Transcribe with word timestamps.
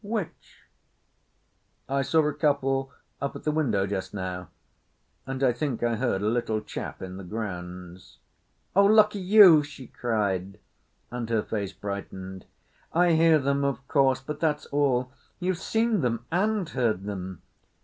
"Which?" 0.03 0.61
"I 1.87 2.01
saw 2.01 2.27
a 2.27 2.33
couple 2.33 2.91
up 3.21 3.35
at 3.35 3.43
the 3.43 3.51
window 3.51 3.85
just 3.85 4.15
now, 4.15 4.49
and 5.27 5.43
I 5.43 5.53
think 5.53 5.83
I 5.83 5.95
heard 5.95 6.23
a 6.23 6.27
little 6.27 6.59
chap 6.59 7.03
in 7.03 7.17
the 7.17 7.23
grounds." 7.23 8.17
"Oh, 8.75 8.85
lucky 8.85 9.19
you!" 9.19 9.61
she 9.61 9.85
cried, 9.85 10.57
and 11.11 11.29
her 11.29 11.43
face 11.43 11.71
brightened. 11.73 12.45
"I 12.91 13.11
hear 13.11 13.37
them, 13.37 13.63
of 13.63 13.87
course, 13.87 14.21
but 14.21 14.39
that's 14.39 14.65
all. 14.71 15.11
You've 15.39 15.59
seen 15.59 16.01
them 16.01 16.25
and 16.31 16.67
heard 16.67 17.03
them?" 17.03 17.43